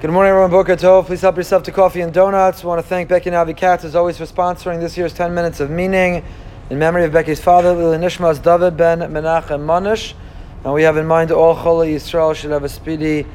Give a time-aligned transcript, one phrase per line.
[0.00, 0.50] Good morning, everyone.
[0.50, 1.04] Boker Tov.
[1.04, 2.64] Please help yourself to coffee and donuts.
[2.64, 5.68] Want to thank Becky Navi Katz, as always, for sponsoring this year's 10 Minutes of
[5.68, 6.24] Meaning
[6.70, 10.14] in memory of Becky's father, Lili Nishmas David ben Menachem Manish.
[10.64, 13.26] And we have in mind all Choli Yisrael should have a speedy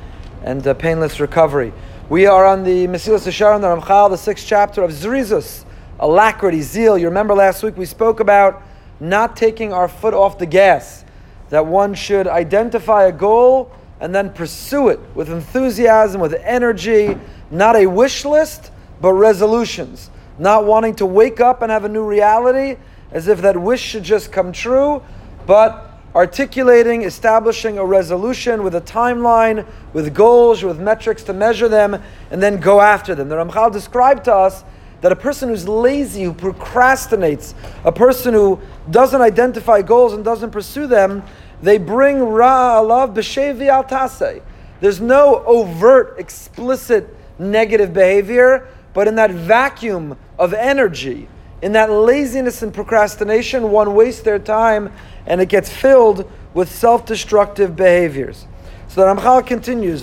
[0.41, 1.71] and painless recovery.
[2.09, 5.65] We are on the Mesilas Yesharim, the Ramchal, the sixth chapter of Zrizus,
[5.99, 6.97] alacrity, zeal.
[6.97, 8.63] You remember last week we spoke about
[8.99, 11.05] not taking our foot off the gas,
[11.49, 17.17] that one should identify a goal and then pursue it with enthusiasm, with energy,
[17.51, 20.09] not a wish list, but resolutions.
[20.37, 22.77] Not wanting to wake up and have a new reality
[23.11, 25.01] as if that wish should just come true,
[25.45, 32.01] but articulating, establishing a resolution with a timeline, with goals, with metrics to measure them,
[32.31, 33.29] and then go after them.
[33.29, 34.63] The Ramchal described to us
[35.01, 37.53] that a person who's lazy, who procrastinates,
[37.83, 41.21] a person who doesn't identify goals and doesn't pursue them,
[41.61, 44.41] they bring ra alav b'shevi al tasei.
[44.81, 51.27] There's no overt, explicit negative behavior, but in that vacuum of energy,
[51.61, 54.91] in that laziness and procrastination, one wastes their time
[55.25, 58.45] and it gets filled with self-destructive behaviors.
[58.87, 60.01] So the Ramchal continues,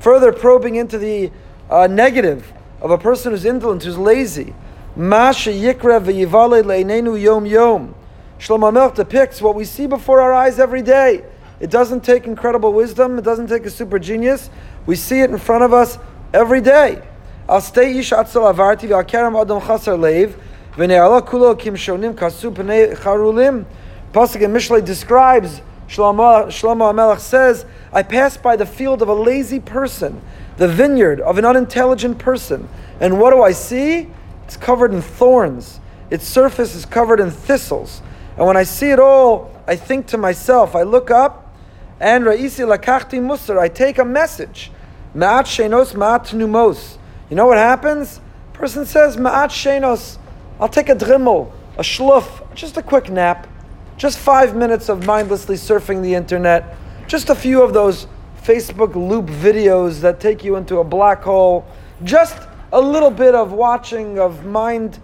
[0.00, 1.32] further probing into the
[1.70, 4.54] uh, negative of a person who's indolent, who's lazy.
[4.96, 7.94] Masha yikra yom yom.
[8.38, 11.24] Shlomo Melch depicts what we see before our eyes every day.
[11.60, 13.18] It doesn't take incredible wisdom.
[13.18, 14.48] It doesn't take a super genius.
[14.86, 15.98] We see it in front of us
[16.32, 17.02] every day.
[17.48, 20.34] Al stay avarti v'al kerem adam leiv
[20.76, 23.64] v'ne'ala kulo kim shonim kasu p'nei charulim.
[24.12, 29.60] Pasuk in describes, Shlomo, Shlomo HaMelech says, I passed by the field of a lazy
[29.60, 30.20] person,
[30.56, 32.68] the vineyard of an unintelligent person.
[33.00, 34.08] And what do I see?
[34.44, 35.80] It's covered in thorns.
[36.10, 38.00] Its surface is covered in thistles.
[38.38, 41.52] And when I see it all, I think to myself, I look up,
[41.98, 44.70] and Ra'isi lakachti musar, I take a message.
[45.12, 46.98] Ma'at shenos, ma'at numos.
[47.30, 48.20] You know what happens?
[48.52, 50.18] Person says, ma'at shenos,
[50.60, 53.48] I'll take a drimmel, a shluf, just a quick nap,
[53.96, 56.76] just five minutes of mindlessly surfing the internet,
[57.08, 58.06] just a few of those
[58.40, 61.66] Facebook loop videos that take you into a black hole,
[62.04, 62.38] just
[62.72, 65.00] a little bit of watching of mind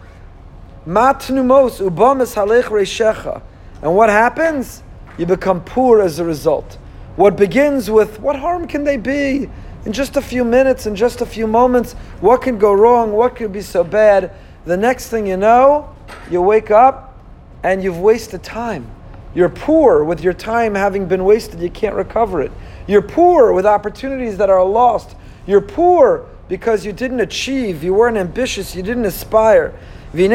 [0.87, 3.41] Matnumos ubamis halech reishecha.
[3.81, 4.83] And what happens?
[5.17, 6.79] You become poor as a result.
[7.17, 9.49] What begins with, what harm can they be?
[9.87, 13.13] In just a few minutes, in just a few moments, what can go wrong?
[13.13, 14.33] What could be so bad?
[14.65, 15.95] The next thing you know,
[16.31, 17.19] you wake up
[17.63, 18.91] and you've wasted time.
[19.35, 22.53] You're poor with your time having been wasted, you can't recover it.
[22.87, 25.17] You're poor with opportunities that are lost.
[25.47, 29.75] You're poor because you didn't achieve, you weren't ambitious, you didn't aspire.
[30.15, 30.33] And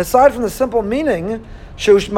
[0.00, 1.46] aside from the simple meaning,
[1.86, 2.10] in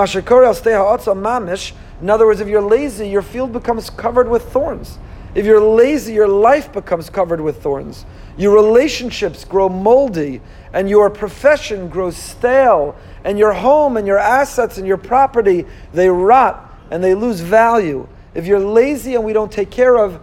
[2.09, 4.99] other words, if you're lazy, your field becomes covered with thorns.
[5.35, 8.07] If you're lazy, your life becomes covered with thorns.
[8.39, 10.41] Your relationships grow moldy,
[10.73, 12.95] and your profession grows stale,
[13.25, 18.07] and your home and your assets and your property, they rot and they lose value.
[18.35, 20.21] If you're lazy and we don't take care of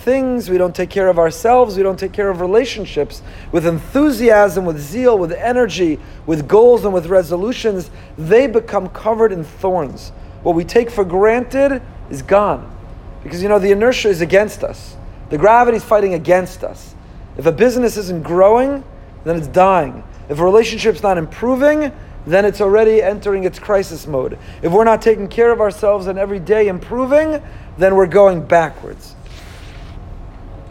[0.00, 3.22] things, we don't take care of ourselves, we don't take care of relationships
[3.52, 9.44] with enthusiasm, with zeal, with energy, with goals, and with resolutions, they become covered in
[9.44, 10.10] thorns.
[10.42, 12.76] What we take for granted is gone.
[13.22, 14.96] Because you know, the inertia is against us,
[15.28, 16.94] the gravity is fighting against us.
[17.36, 18.82] If a business isn't growing,
[19.24, 20.02] then it's dying.
[20.28, 21.92] If a relationship's not improving,
[22.26, 24.38] then it's already entering its crisis mode.
[24.62, 27.42] If we're not taking care of ourselves and every day improving,
[27.78, 29.14] then we're going backwards.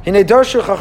[0.10, 0.76] In addition to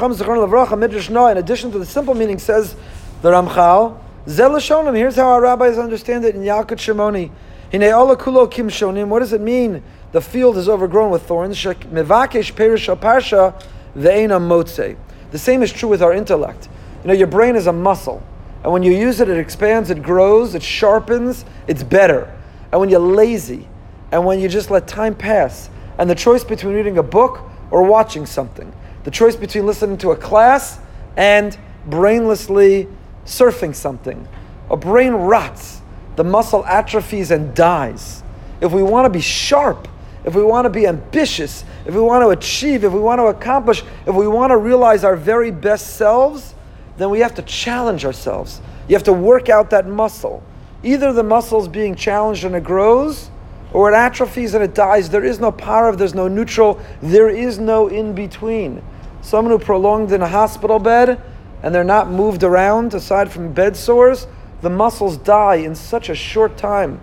[1.79, 2.75] the simple meaning, says
[3.21, 7.31] the Ramchal, Zelashonim, here's how our rabbis understand it in Yalkut Shimoni.
[7.71, 9.09] kulo kim shonim.
[9.09, 9.83] What does it mean?
[10.13, 11.63] The field is overgrown with thorns.
[11.63, 13.63] Mevakesh perish parsha
[13.95, 14.97] ve'ena.
[15.31, 16.71] The same is true with our intellect.
[17.03, 18.23] You know, your brain is a muscle.
[18.65, 22.35] And when you use it, it expands, it grows, it sharpens, it's better.
[22.73, 23.69] And when you're lazy,
[24.11, 25.69] and when you just let time pass,
[25.99, 28.73] and the choice between reading a book or watching something,
[29.09, 30.79] the choice between listening to a class
[31.17, 31.57] and
[31.89, 32.87] brainlessly
[33.25, 34.29] surfing something.
[34.71, 35.81] A brain rots,
[36.17, 38.23] the muscle atrophies and dies.
[38.61, 39.89] If we want to be sharp,
[40.27, 43.29] if we want to be ambitious, if we want to achieve, if we want to
[43.29, 46.55] accomplish, if we want to realize our very best selves,
[46.99, 48.61] then we have to challenge ourselves.
[48.89, 50.43] You have to work out that muscle.
[50.83, 53.31] Either the muscle is being challenged and it grows,
[53.73, 55.09] or it atrophies and it dies.
[55.09, 58.83] There is no power, there's no neutral, there is no in between
[59.29, 61.21] someone who prolonged in a hospital bed
[61.63, 64.27] and they're not moved around aside from bed sores,
[64.63, 66.99] the muscles die in such a short time.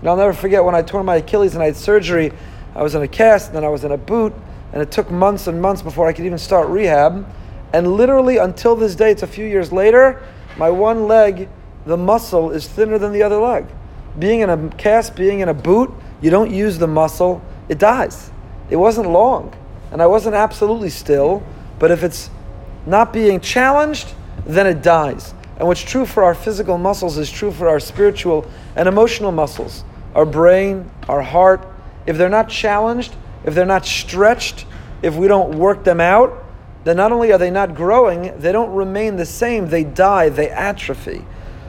[0.00, 2.32] And I'll never forget when I tore my Achilles and I had surgery.
[2.74, 4.32] I was in a cast, and then I was in a boot,
[4.72, 7.26] and it took months and months before I could even start rehab.
[7.72, 10.22] And literally until this day, it's a few years later,
[10.56, 11.48] my one leg,
[11.86, 13.66] the muscle is thinner than the other leg.
[14.18, 15.90] Being in a cast, being in a boot,
[16.20, 18.30] you don't use the muscle, it dies.
[18.68, 19.54] It wasn't long,
[19.92, 21.42] and I wasn't absolutely still,
[21.80, 22.30] but if it's
[22.86, 24.14] not being challenged,
[24.46, 25.34] then it dies.
[25.58, 29.82] And what's true for our physical muscles is true for our spiritual and emotional muscles.
[30.14, 31.66] Our brain, our heart,
[32.06, 34.66] if they're not challenged, if they're not stretched,
[35.02, 36.44] if we don't work them out,
[36.84, 40.48] then not only are they not growing, they don't remain the same, they die, they
[40.48, 41.24] atrophy.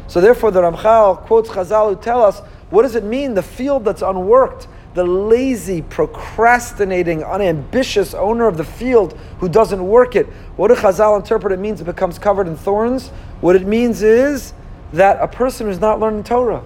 [0.07, 3.84] So therefore, the Ramchal quotes Chazal who tell us what does it mean, the field
[3.84, 10.26] that's unworked, the lazy, procrastinating, unambitious owner of the field who doesn't work it.
[10.58, 13.10] What do Chazal interpret it means it becomes covered in thorns?
[13.40, 14.54] What it means is
[14.94, 16.64] that a person who's not learning Torah,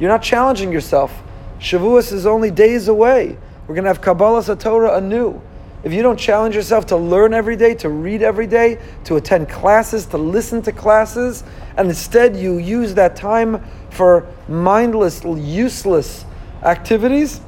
[0.00, 1.22] you're not challenging yourself.
[1.58, 3.36] Shavuos is only days away.
[3.66, 5.40] We're going to have Kabbalah Torah anew.
[5.84, 9.48] If you don't challenge yourself to learn every day, to read every day, to attend
[9.48, 11.44] classes, to listen to classes,
[11.76, 16.24] and instead you use that time for mindless, useless
[16.62, 17.40] activities,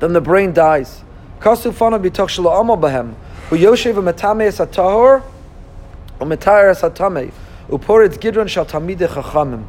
[0.00, 1.04] then the brain dies.
[1.40, 3.14] Kasufana bitoch shelo amal bahem.
[3.50, 5.22] Uyoshev metame es atahor,
[6.18, 7.32] umetayr es atame.
[7.68, 9.64] Uporitz gidron shal tamide chachamim.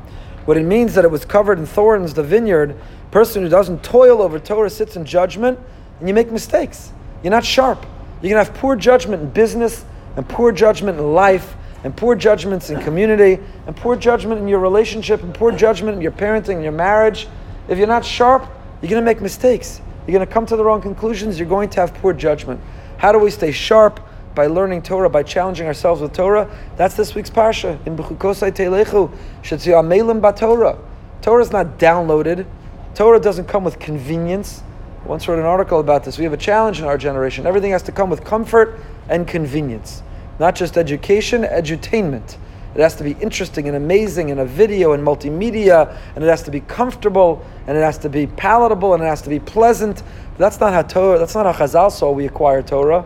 [0.45, 2.75] What it means that it was covered in thorns, the vineyard,
[3.12, 5.60] person who doesn't toil over Torah sits in judgment,
[6.00, 6.92] and you make mistakes.
[7.22, 7.86] You're not sharp.
[8.22, 9.86] You're going to have poor judgment in business,
[10.16, 14.60] and poor judgment in life, and poor judgments in community, and poor judgment in your
[14.60, 17.27] relationship, and poor judgment in your parenting, your marriage.
[17.68, 18.44] If you're not sharp,
[18.81, 19.81] you're going to make mistakes.
[20.12, 21.40] You're going to come to the wrong conclusions.
[21.40, 22.60] You're going to have poor judgment.
[22.98, 24.02] How do we stay sharp?
[24.36, 26.54] By learning Torah, by challenging ourselves with Torah.
[26.75, 27.80] That's this week's Parsha.
[27.88, 29.10] In B'chukosai Telechu,
[29.42, 30.78] Shetziyamelim Torah.
[31.22, 32.46] Torah is not downloaded.
[32.94, 34.63] Torah doesn't come with convenience.
[35.02, 36.18] I once wrote an article about this.
[36.18, 37.48] We have a challenge in our generation.
[37.48, 40.04] Everything has to come with comfort and convenience.
[40.40, 42.36] Not just education, edutainment.
[42.73, 46.44] It has to be interesting and amazing and a video and multimedia, and it has
[46.44, 50.03] to be comfortable, and it has to be palatable, and it has to be pleasant.
[50.38, 53.03] That's not how Torah, that's not how Chazal saw we acquire Torah.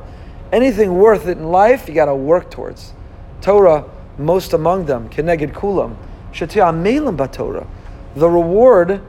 [0.52, 2.94] Anything worth it in life, you got to work towards.
[3.42, 3.86] Torah,
[4.18, 5.96] most among them, keneged kulam,
[6.32, 7.66] shetia melim Torah.
[8.16, 9.02] The reward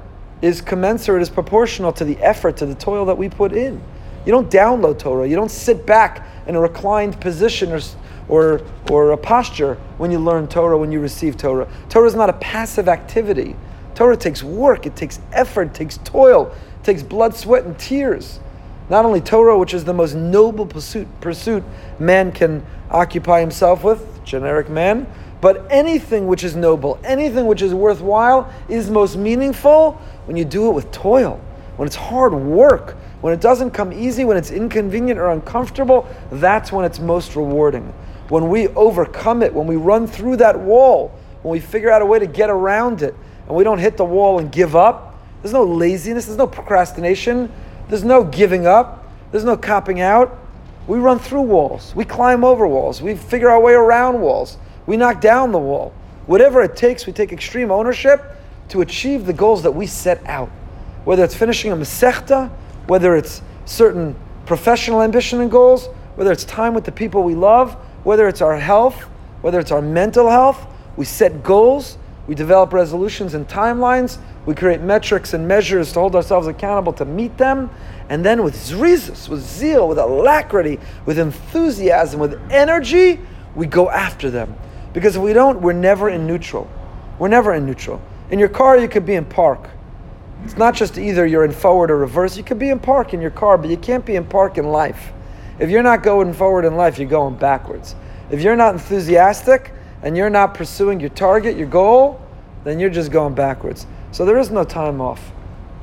[0.43, 3.81] is commensurate, is proportional to the effort, to the toil that we put in.
[4.25, 5.27] You don't download Torah.
[5.29, 7.81] You don't sit back in a reclined position or
[8.29, 11.69] or, or a posture when you learn Torah, when you receive Torah.
[11.89, 13.57] Torah is not a passive activity.
[13.95, 18.41] Torah takes work, it takes effort, it takes toil, it takes blood, sweat, and tears.
[18.89, 21.65] Not only Torah, which is the most noble pursuit, pursuit
[21.99, 27.75] man can occupy himself with, generic man, but anything which is noble, anything which is
[27.75, 29.93] worthwhile, is most meaningful
[30.27, 31.41] when you do it with toil,
[31.77, 36.71] when it's hard work, when it doesn't come easy, when it's inconvenient or uncomfortable, that's
[36.71, 37.93] when it's most rewarding
[38.29, 41.13] when we overcome it, when we run through that wall,
[41.43, 43.15] when we figure out a way to get around it,
[43.47, 47.53] and we don't hit the wall and give up, there's no laziness, there's no procrastination,
[47.89, 50.39] there's no giving up, there's no copping out.
[50.89, 54.57] We run through walls, we climb over walls, we figure our way around walls,
[54.87, 55.93] we knock down the wall.
[56.27, 58.23] Whatever it takes, we take extreme ownership
[58.69, 60.49] to achieve the goals that we set out.
[61.05, 62.51] Whether it's finishing a Masechta,
[62.87, 65.87] whether it's certain professional ambition and goals,
[66.17, 67.77] whether it's time with the people we love,
[68.07, 69.03] whether it's our health,
[69.43, 70.65] whether it's our mental health,
[70.97, 71.99] we set goals,
[72.29, 77.05] we develop resolutions and timelines, we create metrics and measures to hold ourselves accountable to
[77.05, 77.69] meet them,
[78.09, 83.19] and then with zrizus, with zeal, with alacrity, with enthusiasm, with energy,
[83.57, 84.55] we go after them.
[84.93, 86.71] Because if we don't, we're never in neutral.
[87.19, 88.01] We're never in neutral.
[88.31, 89.69] In your car, you could be in park.
[90.45, 92.37] It's not just either you're in forward or reverse.
[92.37, 94.67] You could be in park in your car, but you can't be in park in
[94.69, 95.13] life.
[95.59, 97.95] If you're not going forward in life, you're going backwards.
[98.31, 99.73] If you're not enthusiastic
[100.03, 102.21] and you're not pursuing your target, your goal,
[102.65, 103.87] then you're just going backwards.
[104.13, 105.33] So there is no time off.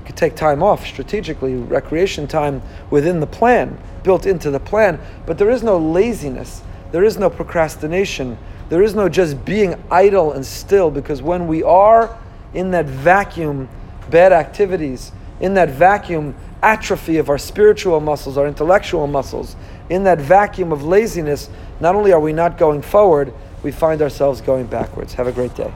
[0.02, 5.00] You could take time off strategically, recreation time within the plan, built into the plan,
[5.26, 6.62] but there is no laziness.
[6.92, 8.38] There is no procrastination.
[8.70, 12.16] There is no just being idle and still because when we are
[12.54, 13.70] in that vacuum,
[14.10, 19.56] bad activities, in that vacuum, atrophy of our spiritual muscles, our intellectual muscles,
[19.90, 24.42] in that vacuum of laziness, not only are we not going forward, we find ourselves
[24.42, 25.14] going backwards.
[25.14, 25.74] Have a great day.